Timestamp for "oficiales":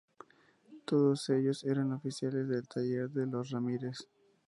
1.93-2.47